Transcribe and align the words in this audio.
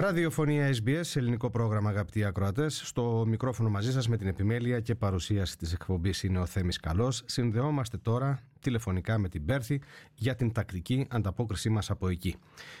Ραδιοφωνία 0.00 0.70
SBS, 0.70 1.16
ελληνικό 1.16 1.50
πρόγραμμα 1.50 1.90
αγαπητοί 1.90 2.24
ακροατές. 2.24 2.82
Στο 2.84 3.24
μικρόφωνο 3.26 3.68
μαζί 3.68 3.92
σας 3.92 4.08
με 4.08 4.16
την 4.16 4.26
επιμέλεια 4.26 4.80
και 4.80 4.94
παρουσίαση 4.94 5.58
της 5.58 5.72
εκπομπής 5.72 6.22
είναι 6.22 6.38
ο 6.38 6.46
Θέμης 6.46 6.80
Καλός. 6.80 7.22
Συνδεόμαστε 7.26 7.96
τώρα 7.96 8.38
τηλεφωνικά 8.60 9.18
με 9.18 9.28
την 9.28 9.44
Πέρθη 9.44 9.80
για 10.14 10.34
την 10.34 10.52
τακτική 10.52 11.06
ανταπόκρισή 11.10 11.68
μας 11.68 11.90
από 11.90 12.08
εκεί. 12.08 12.36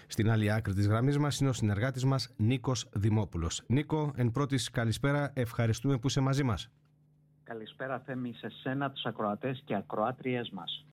Στην 0.06 0.30
άλλη 0.30 0.52
άκρη 0.52 0.74
της 0.74 0.86
γραμμής 0.86 1.18
μας 1.18 1.40
είναι 1.40 1.48
ο 1.48 1.52
συνεργάτης 1.52 2.04
μας 2.04 2.30
Νίκος 2.36 2.88
Δημόπουλος. 2.92 3.62
Νίκο, 3.66 4.12
εν 4.16 4.30
πρώτης 4.30 4.70
καλησπέρα, 4.70 5.30
ευχαριστούμε 5.34 5.98
που 5.98 6.06
είσαι 6.06 6.20
μαζί 6.20 6.42
μας. 6.42 6.70
Καλησπέρα, 7.42 8.02
Θέμη, 8.06 8.34
σε 8.34 8.48
σένα, 8.62 8.90
τους 8.90 9.04
ακροατές 9.04 9.62
και 9.64 9.74
ακροάτριές 9.74 10.50
μας. 10.50 10.84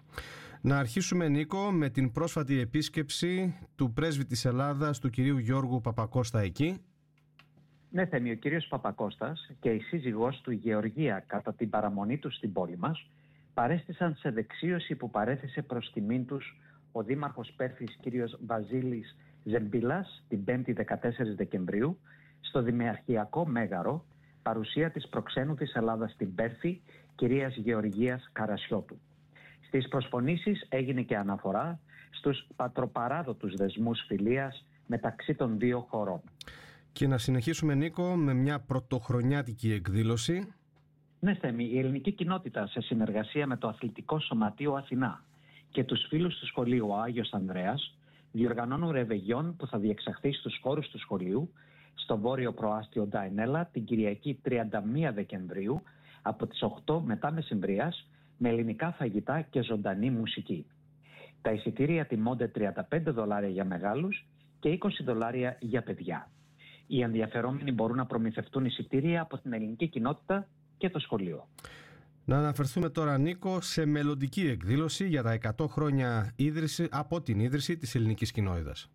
Να 0.66 0.78
αρχίσουμε 0.78 1.28
Νίκο 1.28 1.72
με 1.72 1.90
την 1.90 2.12
πρόσφατη 2.12 2.60
επίσκεψη 2.60 3.58
του 3.76 3.94
πρέσβη 3.94 4.26
της 4.26 4.46
Ελλάδας 4.46 5.00
του 5.00 5.10
κυρίου 5.10 5.38
Γιώργου 5.38 5.82
Παπακώστα 5.82 6.40
εκεί. 6.40 6.82
Ναι 7.90 8.06
Θέμη, 8.06 8.32
ο 8.32 8.36
κύριος 8.36 8.68
Παπακώστας 8.68 9.52
και 9.60 9.70
η 9.70 9.80
σύζυγός 9.80 10.42
του 10.42 10.52
Γεωργία 10.52 11.24
κατά 11.28 11.54
την 11.54 11.70
παραμονή 11.70 12.18
τους 12.18 12.36
στην 12.36 12.52
πόλη 12.54 12.78
μας 12.78 13.10
παρέστησαν 13.54 14.16
σε 14.16 14.30
δεξίωση 14.30 14.96
που 14.96 15.10
παρέθεσε 15.10 15.62
προς 15.62 15.92
τιμήν 15.94 16.26
τους 16.26 16.58
ο 16.92 17.04
Δήμαρχος 17.04 17.54
Πέρθης 17.56 17.98
κύριος 18.02 18.40
Βαζίλης 18.46 19.16
Ζεμπίλας 19.44 20.26
την 20.28 20.44
5η 20.48 20.74
14 20.74 21.36
Δεκεμβρίου 21.36 22.00
στο 22.40 22.62
Δημεαρχιακό 22.62 23.48
Μέγαρο 23.48 24.06
παρουσία 24.42 24.92
της 24.92 25.08
προξένου 25.08 25.56
της 25.56 25.74
Ελλάδας 25.74 26.12
στην 26.12 26.36
Πέρθη 26.36 26.82
κυρίας 27.16 27.56
Γεωργίας 27.56 28.30
Καρασιώτου. 28.32 29.00
Στις 29.68 29.88
προσφωνήσεις 29.88 30.66
έγινε 30.70 31.02
και 31.02 31.18
αναφορά 31.18 31.80
στους 32.10 32.48
πατροπαράδοτους 32.56 33.54
δεσμούς 33.54 34.00
φιλίας 34.08 34.66
μεταξύ 34.88 35.36
των 35.36 35.60
δύο 35.60 35.86
χωρών. 35.90 36.22
Και 36.92 37.08
να 37.08 37.18
συνεχίσουμε 37.18 37.76
Νίκο 37.76 38.16
με 38.16 38.34
μια 38.34 38.60
πρωτοχρονιάτικη 38.60 39.72
εκδήλωση. 39.72 40.54
Ναι 41.20 41.34
Θέμη, 41.34 41.66
η 41.66 41.80
ελληνική 41.80 42.12
κοινότητα 42.12 42.68
σε 42.68 42.82
συνεργασία 42.82 43.48
με 43.48 43.58
το 43.58 43.68
Αθλητικό 43.68 44.20
Σωματείο 44.20 44.74
Αθηνά 44.74 45.24
και 45.70 45.84
τους 45.84 46.06
φίλους 46.10 46.40
του 46.40 46.46
σχολείου 46.46 46.90
ο 46.90 46.96
Άγιος 46.96 47.34
Ανδρέας 47.34 47.98
διοργανώνουν 48.32 48.92
ρεβεγιόν 48.92 49.56
που 49.56 49.68
θα 49.68 49.78
διεξαχθεί 49.78 50.34
στους 50.34 50.60
χώρους 50.62 50.90
του 50.90 51.00
σχολείου 51.00 51.52
στο 51.94 52.18
βόρειο 52.18 52.54
προάστιο 52.54 53.06
Ντάινέλα 53.06 53.66
την 53.66 53.86
Κυριακή 53.86 54.40
31 54.46 54.52
Δεκεμβρίου 55.14 55.82
από 56.22 56.48
τις 56.48 56.64
8 56.86 57.02
μετά 57.04 57.32
μεσημβρίας 57.32 58.08
με 58.38 58.50
ελληνικά 58.50 58.92
φαγητά 58.92 59.42
και 59.42 59.64
ζωντανή 59.64 60.10
μουσική. 60.10 60.66
Τα 61.42 61.52
εισιτήρια 61.52 62.06
τιμώνται 62.06 62.52
35 62.92 63.02
δολάρια 63.06 63.50
για 63.50 63.66
μεγάλους 63.66 64.26
και 64.60 64.78
20 64.82 64.90
δολάρια 65.06 65.58
για 65.60 65.84
παιδιά. 65.84 66.30
Οι 66.88 67.02
ενδιαφερόμενοι 67.02 67.72
μπορούν 67.72 67.98
να 67.98 68.06
προμηθευτούν 68.06 68.66
εισιτήρια 68.66 69.22
από 69.22 69.38
την 69.38 69.54
ελληνική 69.54 69.88
κοινότητα 69.88 70.48
και 70.78 70.90
το 70.90 71.00
σχολείο. 71.00 71.48
Να 72.26 72.38
αναφερθούμε 72.38 72.90
τώρα, 72.90 73.18
Νίκο, 73.18 73.62
σε 73.62 73.86
μελλοντική 73.86 74.48
εκδήλωση 74.48 75.08
για 75.08 75.24
τα 75.24 75.38
100 75.58 75.68
χρόνια 75.68 76.34
ίδρυση, 76.36 76.88
από 76.92 77.22
την 77.22 77.40
ίδρυση 77.40 77.78
της 77.78 77.96
ελληνικής 77.96 78.32
κοινότητας. 78.32 78.90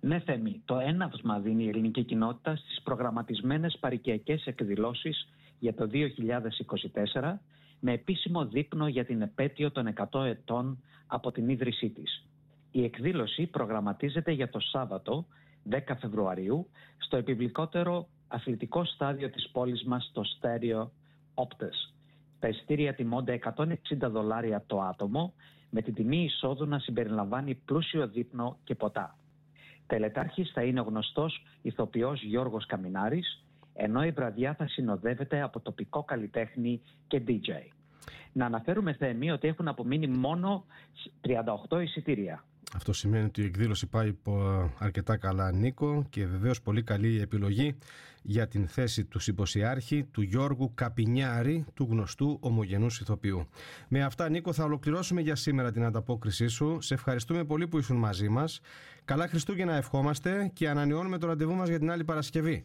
Ναι, 0.00 0.20
Θέμη, 0.20 0.62
το 0.64 0.78
έναυσμα 0.78 1.38
δίνει 1.38 1.64
η 1.64 1.68
ελληνική 1.68 2.04
κοινότητα 2.04 2.56
στις 2.56 2.82
προγραμματισμένες 2.82 3.76
παρικιακές 3.80 4.46
εκδηλώσεις 4.46 5.28
για 5.58 5.74
το 5.74 5.86
2024 5.86 7.40
με 7.80 7.92
επίσημο 7.92 8.46
δείπνο 8.46 8.88
για 8.88 9.04
την 9.04 9.22
επέτειο 9.22 9.70
των 9.70 9.92
100 10.10 10.24
ετών 10.24 10.82
από 11.06 11.32
την 11.32 11.48
ίδρυσή 11.48 11.90
της. 11.90 12.26
Η 12.70 12.84
εκδήλωση 12.84 13.46
προγραμματίζεται 13.46 14.32
για 14.32 14.50
το 14.50 14.60
Σάββατο 14.60 15.26
10 15.70 15.78
Φεβρουαρίου 16.00 16.68
στο 16.98 17.16
επιβλικότερο 17.16 18.08
αθλητικό 18.28 18.84
στάδιο 18.84 19.30
της 19.30 19.48
πόλης 19.52 19.84
μας 19.84 20.10
το 20.14 20.24
Στέριο 20.24 20.92
Όπτες. 21.34 21.94
Τα 22.38 22.48
ειστήρια 22.48 22.94
τιμώνται 22.94 23.32
160 23.32 23.74
δολάρια 24.10 24.64
το 24.66 24.80
άτομο 24.80 25.34
με 25.70 25.82
την 25.82 25.94
τιμή 25.94 26.24
εισόδου 26.24 26.66
να 26.66 26.78
συμπεριλαμβάνει 26.78 27.54
πλούσιο 27.54 28.08
δείπνο 28.08 28.58
και 28.64 28.74
ποτά. 28.74 29.16
Τελετάρχης 29.86 30.50
θα 30.50 30.62
είναι 30.62 30.80
ο 30.80 30.82
γνωστός 30.82 31.42
ηθοποιός 31.62 32.22
Γιώργος 32.22 32.66
Καμινάρης 32.66 33.44
ενώ 33.80 34.04
η 34.04 34.10
βραδιά 34.10 34.54
θα 34.54 34.68
συνοδεύεται 34.68 35.42
από 35.42 35.60
τοπικό 35.60 36.04
καλλιτέχνη 36.04 36.82
και 37.06 37.22
DJ. 37.26 37.50
Να 38.32 38.46
αναφέρουμε 38.46 38.92
θέμη 38.92 39.30
ότι 39.30 39.48
έχουν 39.48 39.68
απομείνει 39.68 40.06
μόνο 40.06 40.64
38 41.68 41.82
εισιτήρια. 41.82 42.44
Αυτό 42.74 42.92
σημαίνει 42.92 43.24
ότι 43.24 43.42
η 43.42 43.44
εκδήλωση 43.44 43.86
πάει 43.86 44.16
αρκετά 44.78 45.16
καλά 45.16 45.52
Νίκο 45.52 46.06
και 46.10 46.26
βεβαίως 46.26 46.62
πολύ 46.62 46.82
καλή 46.82 47.20
επιλογή 47.20 47.78
για 48.22 48.48
την 48.48 48.68
θέση 48.68 49.04
του 49.04 49.18
συμποσιάρχη 49.18 50.04
του 50.04 50.22
Γιώργου 50.22 50.72
Καπινιάρη 50.74 51.64
του 51.74 51.86
γνωστού 51.90 52.38
ομογενούς 52.40 53.00
ηθοποιού. 53.00 53.48
Με 53.88 54.02
αυτά 54.02 54.28
Νίκο 54.28 54.52
θα 54.52 54.64
ολοκληρώσουμε 54.64 55.20
για 55.20 55.34
σήμερα 55.34 55.72
την 55.72 55.84
ανταπόκρισή 55.84 56.46
σου. 56.46 56.80
Σε 56.80 56.94
ευχαριστούμε 56.94 57.44
πολύ 57.44 57.68
που 57.68 57.78
ήσουν 57.78 57.96
μαζί 57.96 58.28
μας. 58.28 58.60
Καλά 59.04 59.28
Χριστούγεννα 59.28 59.74
ευχόμαστε 59.74 60.50
και 60.52 60.68
ανανεώνουμε 60.68 61.18
το 61.18 61.26
ραντεβού 61.26 61.54
μας 61.54 61.68
για 61.68 61.78
την 61.78 61.90
άλλη 61.90 62.04
Παρασκευή. 62.04 62.64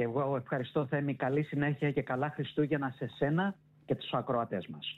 Και 0.00 0.06
εγώ 0.06 0.36
ευχαριστώ 0.36 0.86
Θέμη, 0.86 1.14
καλή 1.14 1.42
συνέχεια 1.42 1.90
και 1.90 2.02
καλά 2.02 2.30
Χριστούγεννα 2.30 2.90
σε 2.96 3.06
σένα 3.06 3.54
και 3.84 3.94
τους 3.94 4.12
ακροατές 4.12 4.66
μας. 4.66 4.94